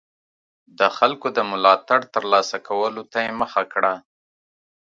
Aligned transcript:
د 0.79 0.81
خلکو 0.97 1.27
د 1.37 1.39
ملاتړ 1.51 1.99
ترلاسه 2.15 2.57
کولو 2.67 3.03
ته 3.11 3.17
یې 3.25 3.31
مخه 3.41 3.63
کړه. 3.73 3.93